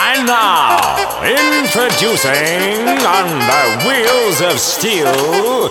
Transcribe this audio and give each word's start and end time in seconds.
And 0.00 0.26
now, 0.26 1.22
introducing 1.22 2.88
on 3.06 3.28
the 3.46 3.64
wheels 3.86 4.40
of 4.40 4.58
steel, 4.58 5.70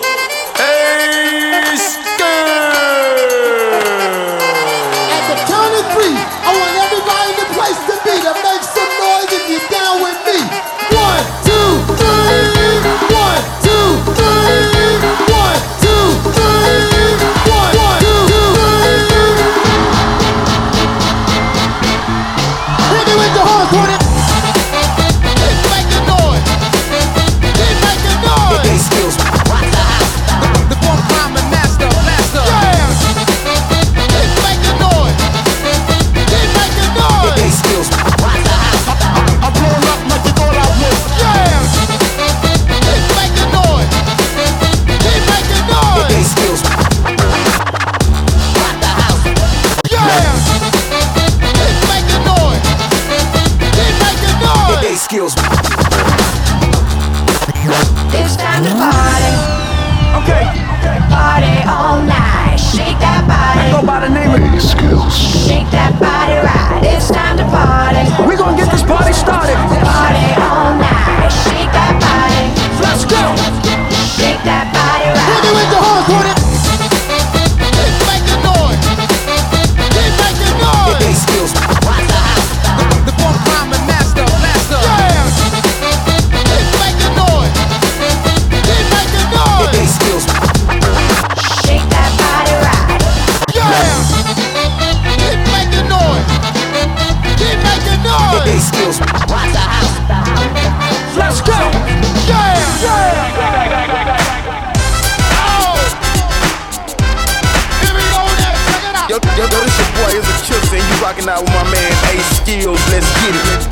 rocking 111.08 111.28
out 111.28 111.40
with 111.40 111.56
my 111.56 111.64
man 111.72 111.92
A.Skillz. 112.12 112.76
Let's 112.92 113.08
get 113.24 113.32
it. 113.32 113.64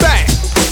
Bang! 0.00 0.24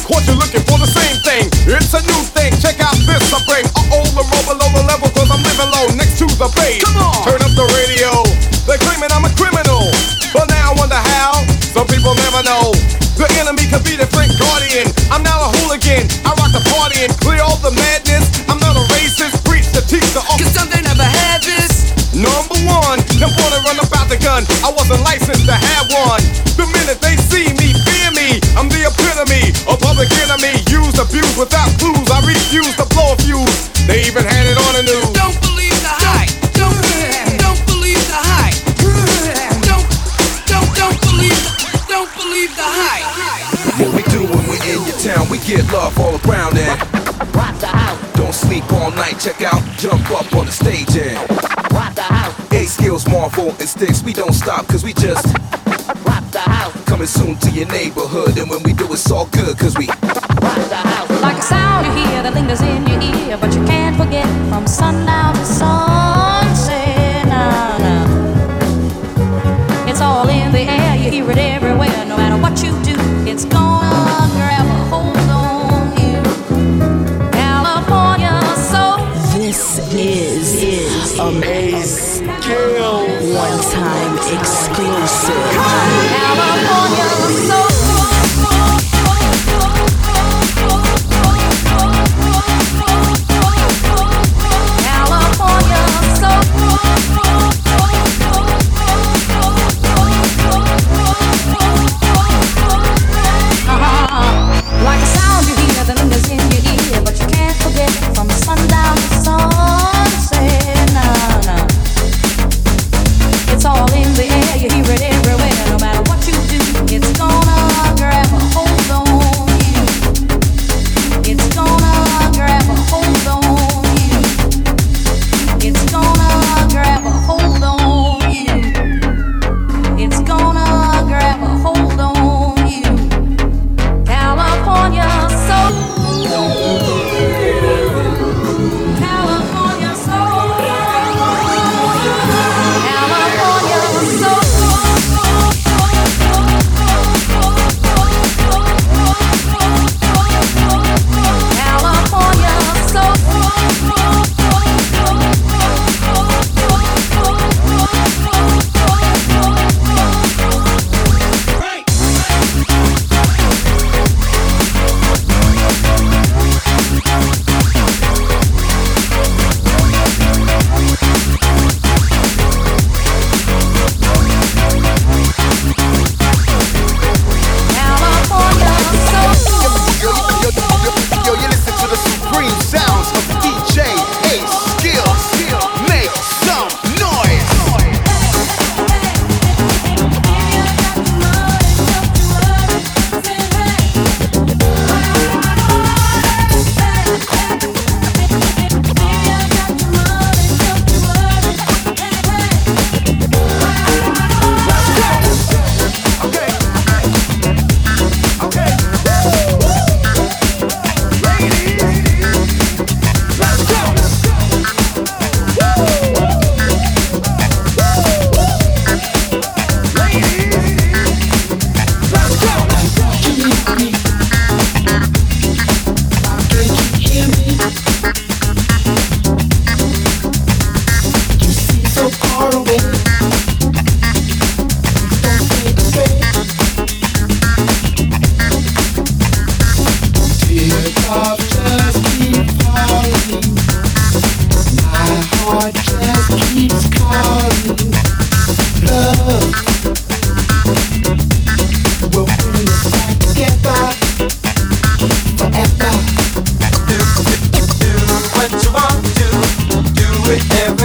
Caught 0.09 0.25
you 0.25 0.37
looking 0.41 0.65
for 0.65 0.81
the 0.81 0.89
same 0.89 1.21
thing. 1.29 1.45
It's 1.69 1.93
a 1.93 2.01
new 2.09 2.23
thing. 2.33 2.57
Check 2.57 2.81
out 2.81 2.97
this 3.05 3.29
I 3.37 3.41
bring. 3.45 3.69
Uh 3.77 4.01
oh, 4.01 4.07
the 4.17 4.25
roll 4.25 4.45
below 4.49 4.69
the 4.73 4.89
level, 4.89 5.13
cause 5.13 5.29
I'm 5.29 5.45
living 5.45 5.69
low 5.69 5.93
next 5.93 6.17
to 6.25 6.27
the 6.41 6.49
base. 6.57 6.81
Come 6.81 6.97
on. 6.97 7.21
Turn 7.29 7.45
up 7.45 7.53
the 7.53 7.69
radio. 7.77 8.25
They're 8.65 8.81
claiming 8.81 9.13
I'm 9.13 9.29
a 9.29 9.33
criminal. 9.37 9.85
But 10.33 10.49
now 10.49 10.73
I 10.73 10.75
wonder 10.81 10.97
how. 10.97 11.45
Some 11.77 11.85
people 11.85 12.17
never 12.17 12.41
know. 12.49 12.73
The 13.21 13.29
enemy 13.37 13.69
could 13.69 13.85
be 13.85 13.93
the 13.93 14.09
Frank 14.09 14.33
Guardian. 14.41 14.89
I'm 15.13 15.21
now 15.21 15.37
a 15.45 15.49
hooligan. 15.61 16.09
I 16.25 16.38
the 16.59 16.71
party 16.75 17.07
and 17.07 17.15
clear 17.23 17.43
all 17.43 17.59
the 17.63 17.71
madness. 17.71 18.27
I'm 18.51 18.59
not 18.59 18.75
a 18.75 18.85
racist. 18.95 19.39
Preach 19.47 19.71
the 19.71 19.83
teacher. 19.87 20.19
Oh, 20.19 20.37
Cause 20.39 20.51
some 20.51 20.69
they 20.71 20.83
never 20.83 21.07
had 21.07 21.43
this. 21.43 21.95
Number 22.15 22.59
one, 22.67 22.99
them 23.23 23.31
wanna 23.39 23.63
run 23.63 23.79
about 23.79 24.11
the 24.11 24.19
gun. 24.19 24.43
I 24.67 24.75
wasn't 24.75 25.03
licensed 25.07 25.47
to 25.47 25.55
have 25.55 25.87
one. 25.95 26.23
The 26.59 26.67
minute 26.75 26.99
they 26.99 27.15
see 27.31 27.55
me, 27.55 27.75
fear 27.87 28.11
me. 28.11 28.43
I'm 28.59 28.67
the 28.67 28.91
epitome 28.91 29.55
of 29.71 29.79
public 29.79 30.11
enemy. 30.19 30.59
Use, 30.67 30.99
abuse 30.99 31.35
without 31.39 31.71
clues. 31.79 32.09
I 32.11 32.19
refuse 32.27 32.75
to 32.83 32.87
blow 32.91 33.15
a 33.15 33.17
fuse. 33.23 33.71
They 33.87 34.03
even 34.11 34.25
had 34.27 34.45
it 34.51 34.59
on 34.59 34.73
the 34.75 34.85
news. 34.91 35.08
Check 49.29 49.43
out, 49.43 49.63
jump 49.77 50.11
up 50.11 50.35
on 50.37 50.47
the 50.47 50.53
stage 50.53 50.97
and 50.97 51.19
rap 51.77 51.95
the 51.95 52.07
out 52.09 52.33
A.Skillz, 52.51 53.07
Marvel 53.11 53.51
and 53.51 53.69
sticks. 53.69 54.03
We 54.03 54.15
don't 54.15 54.33
stop 54.33 54.67
cause 54.69 54.83
we 54.83 54.95
just 54.95 55.27
rock 56.07 56.25
the 56.31 56.41
house. 56.41 56.73
coming 56.85 57.07
soon 57.07 57.37
to 57.37 57.51
your 57.51 57.69
neighborhood. 57.69 58.39
And 58.39 58.49
when 58.49 58.63
we 58.63 58.73
do, 58.73 58.91
it's 58.91 59.11
all 59.11 59.27
good 59.27 59.59
cause 59.59 59.77
we 59.77 59.89
rock 59.89 60.63
the 60.73 60.81
house. 60.81 61.11
Like 61.21 61.37
a 61.37 61.43
sound 61.43 61.85
you 61.89 62.07
hear 62.09 62.23
that 62.23 62.33
lingers 62.33 62.63
in 62.63 62.87
your 62.87 63.03
ear, 63.03 63.37
but 63.37 63.55
you 63.55 63.63
can't 63.67 63.99
forget 63.99 64.25
from 64.49 64.67
sundown 64.67 65.38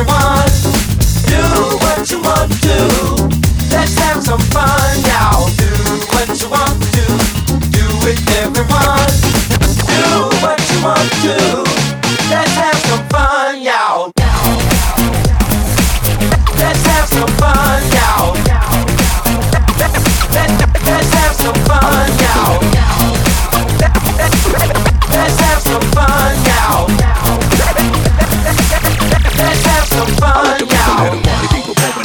Do 0.04 1.40
what 1.80 2.12
you 2.12 2.20
want 2.22 2.52
to, 2.62 2.78
let's 3.72 3.98
have 4.00 4.22
some 4.22 4.40
fun. 4.52 5.02
Do 5.58 5.70
what 6.12 6.42
you 6.42 6.50
want 6.50 6.82
to, 6.92 7.06
do 7.72 7.86
everyone. 8.44 9.12
Do 9.88 10.28
what 10.44 10.60
you 10.72 10.84
want 10.84 11.12
to, 11.24 11.83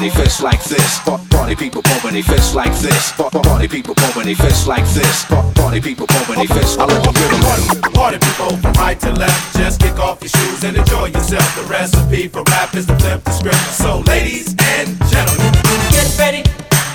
their 0.01 0.11
fists 0.11 0.43
like 0.43 0.63
this. 0.65 0.99
Pa- 1.01 1.21
Party 1.31 1.55
people 1.57 1.83
pumping 1.83 2.13
their 2.15 2.23
fists 2.23 2.55
like 2.55 2.75
this. 2.79 3.13
Pa- 3.13 3.31
Party 3.31 3.69
people 3.69 3.95
pumping 3.95 4.25
their 4.27 4.37
fists 4.37 4.67
like 4.67 4.87
this. 4.91 5.25
Pa- 5.27 5.43
Party 5.55 5.81
people 5.81 6.07
pumping 6.07 6.37
their 6.37 6.47
fists. 6.57 6.77
I 6.79 6.85
let 6.85 7.03
the 7.03 7.13
rhythm 7.13 7.41
run. 7.43 7.93
Party 7.93 8.19
people 8.19 8.57
from 8.59 8.73
right 8.75 8.99
to 9.01 9.13
left, 9.13 9.57
just 9.57 9.81
kick 9.81 9.99
off 9.99 10.21
your 10.23 10.31
shoes 10.31 10.65
and 10.65 10.77
enjoy 10.77 11.07
yourself. 11.07 11.49
The 11.57 11.63
recipe 11.65 12.29
for 12.29 12.43
rap 12.45 12.75
is 12.75 12.87
to 12.87 12.97
flip 12.97 13.25
the 13.25 13.33
script. 13.33 13.57
So, 13.75 14.01
ladies 14.01 14.55
and 14.77 14.99
gentlemen, 15.11 15.53
Get 15.91 16.09
ready 16.19 16.43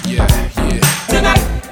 Yeah, 0.05 0.27
yeah. 0.71 0.79
tonight. 1.07 1.62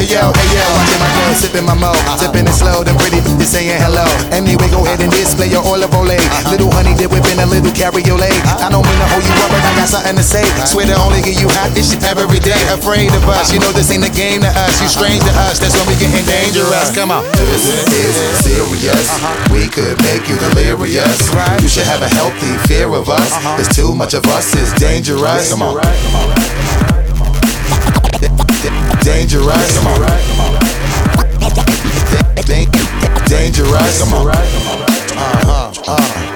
Hey 0.00 0.16
yo, 0.16 0.32
hey 0.32 0.56
yo, 0.56 0.64
watching 0.72 0.96
my 0.96 1.12
girl 1.12 1.36
sipping 1.36 1.66
my 1.68 1.76
mo. 1.76 1.92
Uh-huh. 1.92 2.16
Sipping 2.16 2.48
it 2.48 2.56
slow, 2.56 2.80
then 2.80 2.96
pretty 2.96 3.20
bitches 3.20 3.52
saying 3.52 3.76
hello. 3.84 4.08
Anyway, 4.32 4.64
go 4.72 4.80
ahead 4.80 4.96
and 5.04 5.12
display 5.12 5.52
your 5.52 5.60
Oil 5.60 5.84
of 5.84 5.92
Olay. 5.92 6.16
Uh-huh. 6.16 6.56
Little 6.56 6.72
honey 6.72 6.96
dip 6.96 7.12
whipping 7.12 7.36
a 7.36 7.44
little 7.44 7.68
cabriolet. 7.68 8.32
Uh-huh. 8.32 8.64
I 8.64 8.72
don't 8.72 8.80
mean 8.80 8.96
to 8.96 9.08
hold 9.12 9.20
you 9.28 9.36
up, 9.44 9.52
but 9.52 9.60
I 9.60 9.76
got 9.76 9.92
something 9.92 10.16
to 10.16 10.24
say. 10.24 10.40
Swear 10.64 10.88
to 10.88 10.96
only 11.04 11.20
give 11.20 11.36
you 11.36 11.52
hot 11.52 11.76
this 11.76 11.92
shit 11.92 12.00
every 12.08 12.40
day. 12.40 12.56
Afraid 12.72 13.12
of 13.12 13.28
us, 13.28 13.52
you 13.52 13.60
know 13.60 13.76
this 13.76 13.92
ain't 13.92 14.00
a 14.00 14.08
game 14.08 14.40
to 14.40 14.48
us. 14.48 14.80
You 14.80 14.88
strange 14.88 15.20
to 15.20 15.32
us, 15.44 15.60
that's 15.60 15.76
when 15.76 15.84
we 15.84 16.00
getting 16.00 16.24
dangerous. 16.24 16.96
Come 16.96 17.12
on. 17.12 17.20
This 17.52 17.68
is 17.92 18.40
serious. 18.40 19.04
We 19.52 19.68
could 19.68 20.00
make 20.00 20.32
you 20.32 20.40
delirious. 20.48 21.28
You 21.60 21.68
should 21.68 21.84
have 21.84 22.00
a 22.00 22.08
healthy 22.08 22.56
fear 22.64 22.88
of 22.88 23.12
us. 23.12 23.36
There's 23.60 23.68
too 23.68 23.92
much 23.92 24.16
of 24.16 24.24
us, 24.32 24.48
it's 24.56 24.72
dangerous. 24.80 25.52
Come 25.52 25.60
on. 25.60 25.76
Dangerous. 25.76 26.00
Come 26.08 26.88
on. 26.88 26.89
Dangerous. 33.26 34.02
On. 34.12 34.28
Uh-huh. 34.28 35.72
Uh. 35.86 36.29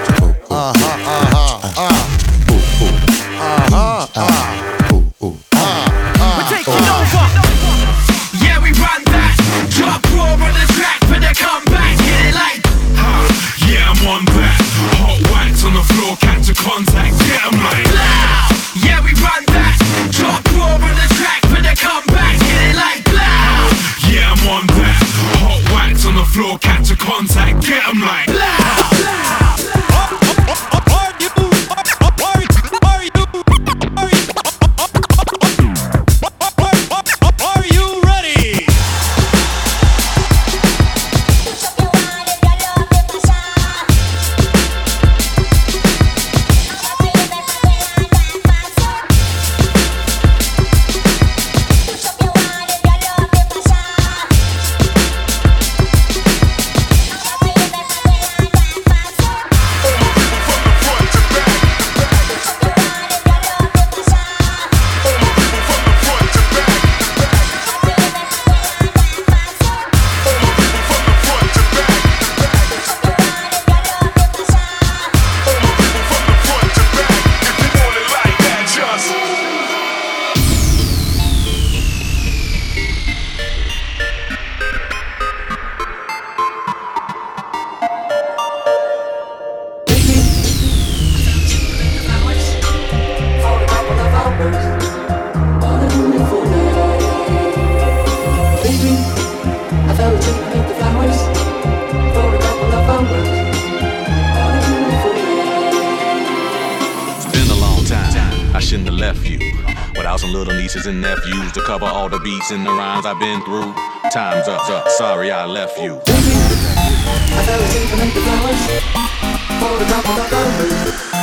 Nieces 110.74 110.86
and 110.86 111.00
nephews 111.00 111.52
to 111.52 111.60
cover 111.62 111.84
all 111.84 112.08
the 112.08 112.18
beats 112.20 112.50
and 112.50 112.66
the 112.66 112.70
rhymes 112.70 113.06
I've 113.06 113.18
been 113.20 113.40
through. 113.44 113.72
Time's 114.10 114.48
up, 114.48 114.68
up. 114.68 114.88
Sorry 114.90 115.30
I 115.30 115.46
left 115.46 115.78
you. 115.78 116.00
I 116.06 117.44
fell 117.46 117.60
asleep 117.60 117.90
the 118.12 118.20
flowers 118.20 119.84
top 119.86 120.08
of 120.08 121.08
the 121.08 121.13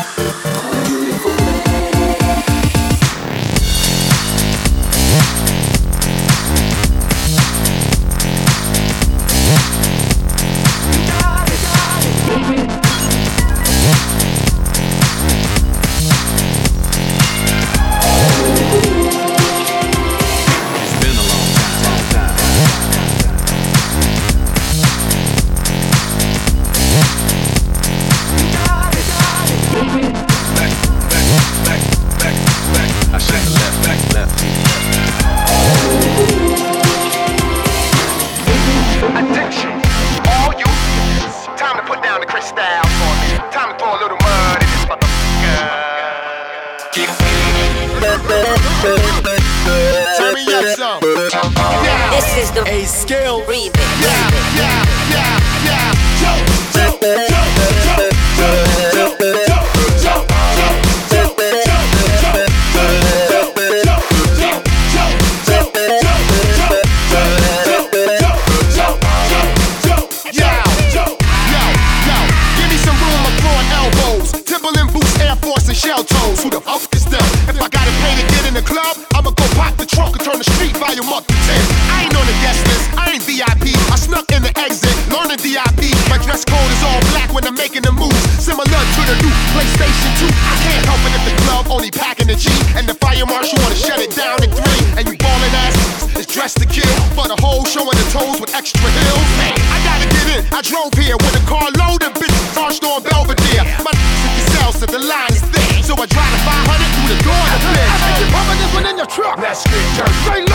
dress 86.32 86.48
code 86.48 86.72
is 86.72 86.84
all 86.88 87.02
black 87.12 87.28
when 87.36 87.44
I'm 87.44 87.60
making 87.60 87.84
the 87.84 87.92
moves. 87.92 88.16
Similar 88.40 88.64
to 88.64 89.02
the 89.04 89.16
new 89.20 89.36
PlayStation 89.52 90.10
2. 90.16 90.32
I 90.32 90.56
can't 90.64 90.86
help 90.88 91.04
it 91.04 91.12
if 91.12 91.24
the 91.28 91.36
club 91.44 91.68
only 91.68 91.92
packing 91.92 92.28
the 92.32 92.40
G. 92.40 92.48
And 92.80 92.88
the 92.88 92.96
fire 93.04 93.28
marshal 93.28 93.60
wanna 93.60 93.76
shut 93.76 94.00
it 94.00 94.16
down 94.16 94.40
in 94.40 94.48
three. 94.48 94.82
And 94.96 95.04
you 95.12 95.20
ballin' 95.20 95.56
ass 95.68 95.76
is 96.16 96.26
dressed 96.26 96.64
to 96.64 96.68
kill. 96.72 96.88
For 97.20 97.28
the 97.28 97.36
whole 97.44 97.68
showing 97.68 98.00
the 98.00 98.08
toes 98.16 98.40
with 98.40 98.56
extra 98.56 98.80
heels. 98.80 99.28
Man, 99.44 99.60
I 99.76 99.78
gotta 99.84 100.08
get 100.08 100.26
in. 100.32 100.42
I 100.56 100.64
drove 100.64 100.96
here 100.96 101.20
with 101.20 101.36
a 101.36 101.44
car 101.52 101.68
loaded, 101.76 102.16
bitch. 102.16 102.38
Marched 102.56 102.88
on 102.88 103.04
Belvedere. 103.04 103.68
My 103.84 103.92
at 103.92 104.32
the 104.40 104.44
cell 104.56 104.72
said 104.72 104.88
the 104.88 105.04
line 105.04 105.36
is 105.36 105.44
thick. 105.52 105.84
So 105.84 106.00
I 106.00 106.08
drive 106.08 106.32
the 106.32 106.42
500 106.48 106.80
through 106.96 107.10
the 107.12 107.20
door 107.28 107.44
to 107.44 107.60
bitch. 107.76 107.92
I 107.92 107.98
think 108.08 108.16
you're 108.24 108.32
pumping 108.32 108.60
this 108.64 108.72
one 108.72 108.86
in 108.88 108.96
your 108.96 109.12
truck. 109.12 109.36
Let's 109.44 109.68
get 109.68 109.84
dirty. 110.00 110.51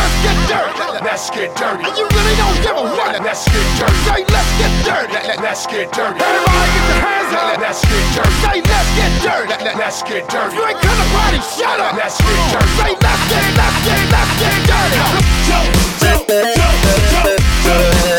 Let's 0.67 0.81
get 0.81 0.99
dirty. 0.99 1.05
Let's 1.07 1.31
get 1.31 1.55
dirty. 1.55 1.85
And 1.87 1.95
you 1.97 2.07
really 2.11 2.37
don't 2.37 2.59
give 2.63 2.77
a 2.77 2.83
what. 2.83 3.23
Let's 3.23 3.47
get 3.47 3.67
dirty. 3.79 3.99
Say, 4.03 4.25
let's 4.27 4.51
get 4.59 4.73
dirty. 4.83 5.15
Let's 5.41 5.67
get 5.67 5.93
dirty. 5.93 6.19
Everybody 6.19 6.69
get 6.75 6.87
your 6.91 7.01
hands 7.07 7.31
up. 7.37 7.59
Let's 7.63 7.83
get 7.87 8.03
dirty. 8.19 8.35
Say, 8.43 8.59
let's 8.67 8.91
get 8.99 9.13
dirty. 9.23 9.55
Let's 9.79 10.03
get 10.03 10.25
dirty. 10.27 10.57
You 10.57 10.67
ain't 10.67 10.81
to 10.83 11.07
party, 11.15 11.41
shut 11.55 11.79
up. 11.79 11.95
Let's 11.95 12.19
get 12.19 12.41
dirty. 12.51 12.67
Say, 12.83 12.93
let's 12.99 13.23
get, 13.31 13.47
let's 13.55 13.79
get, 13.87 14.03
let's 14.11 14.33
get 14.43 14.59
dirty. 14.67 14.99
Joe, 15.47 15.71
Joe, 16.03 16.27
Joe, 16.27 16.51
Joe, 16.51 16.75
Joe, 17.15 17.39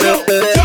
Joe, 0.01 0.23
Joe, 0.23 0.56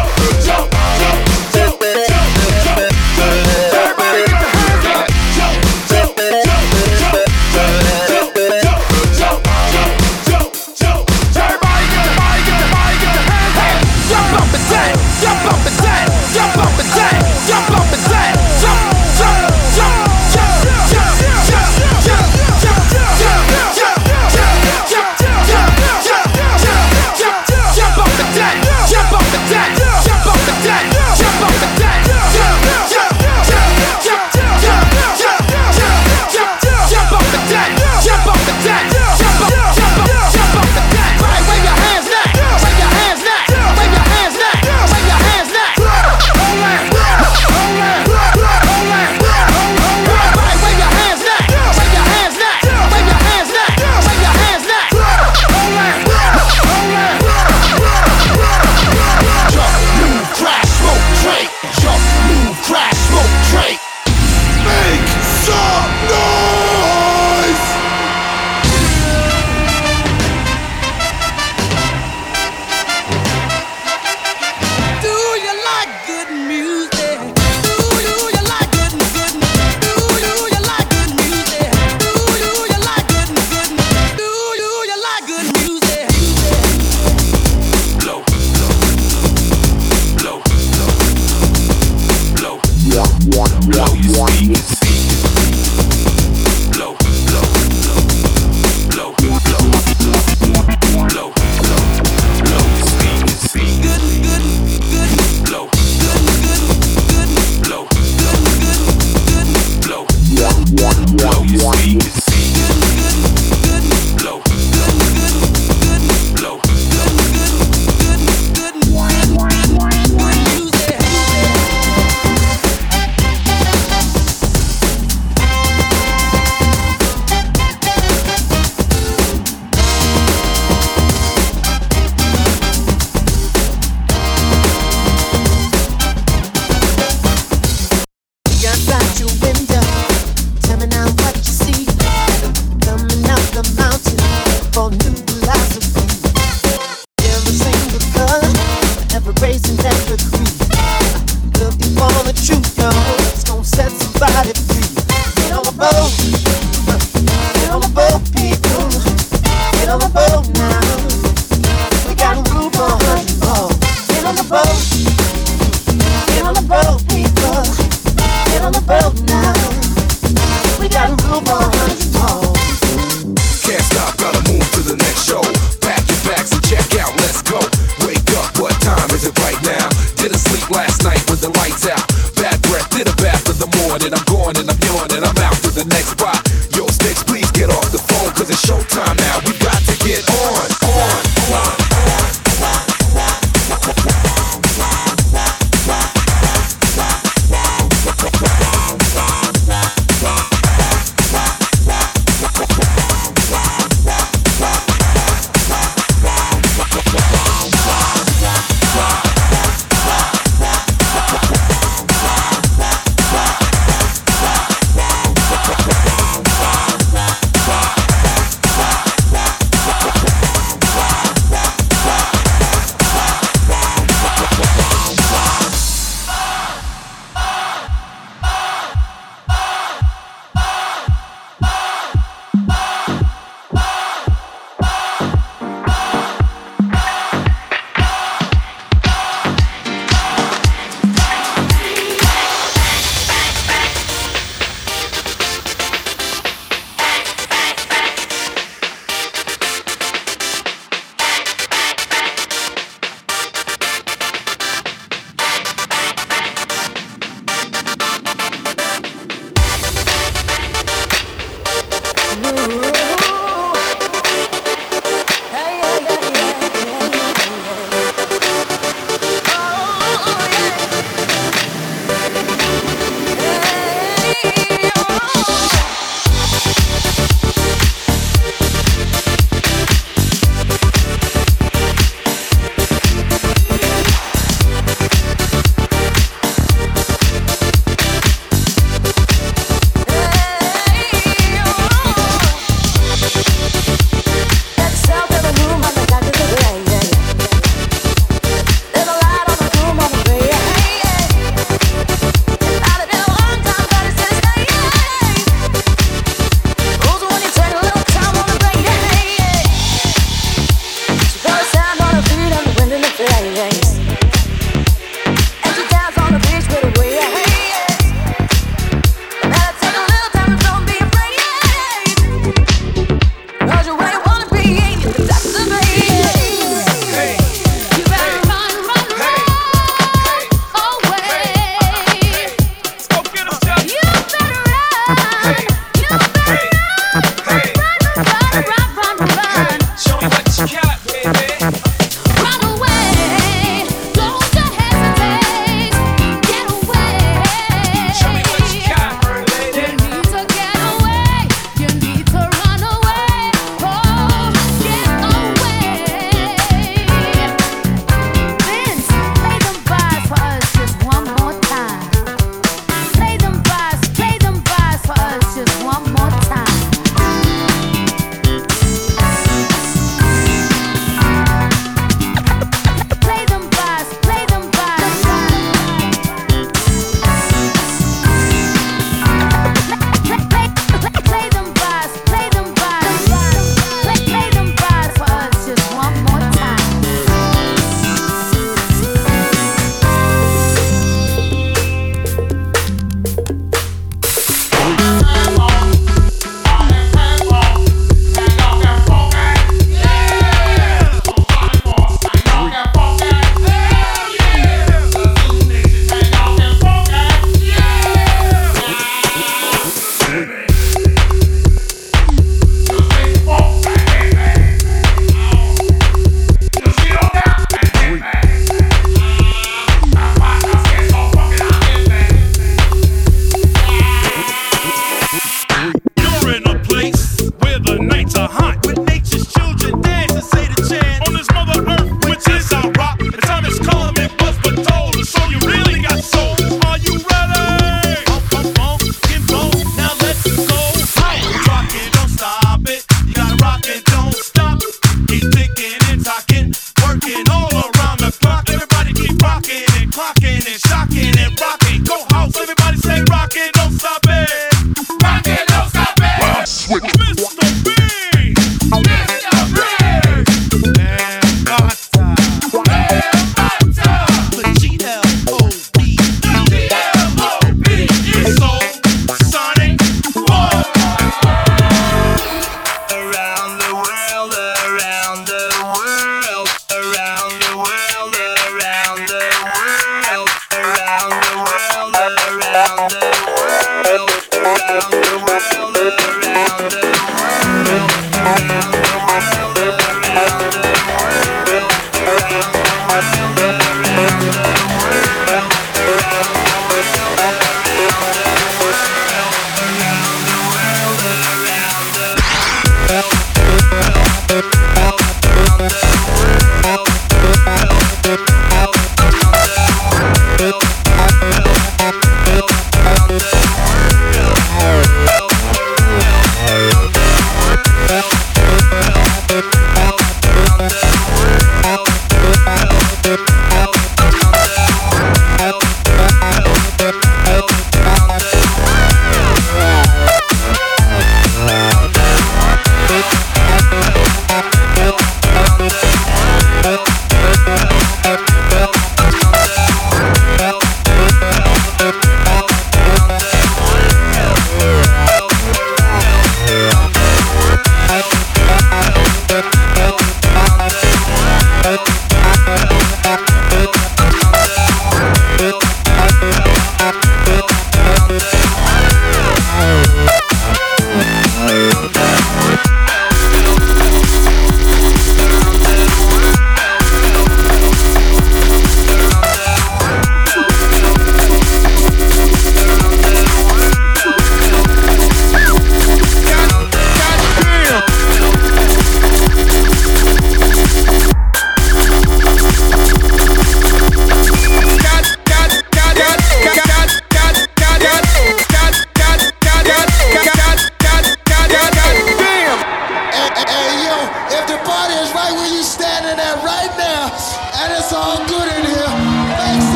breath 182.72 182.88
to 182.88 183.04
the 183.04 183.14
bath 183.20 183.44
of 183.48 183.58
the 183.60 183.68
morning. 183.84 184.14
I'm 184.16 184.24
going 184.24 184.56
and 184.56 184.68
I'm 184.70 184.80
yawning, 184.88 185.22
I'm 185.22 185.38
out 185.44 185.56
for 185.60 185.68
the 185.76 185.84
next 185.92 186.16
spot. 186.16 186.40
Yo, 186.74 186.86
Sticks, 186.88 187.22
please 187.22 187.50
get 187.52 187.68
off 187.68 187.92
the 187.92 188.00
phone, 188.00 188.32
cause 188.32 188.48
it's 188.48 188.64
showtime 188.64 189.16
now. 189.20 189.44
We 189.44 189.52
got 189.60 189.80
to 189.84 189.94
get 190.00 190.24
on. 190.48 190.81